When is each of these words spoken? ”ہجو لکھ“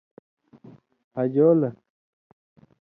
”ہجو 1.17 1.49
لکھ“ 1.59 1.71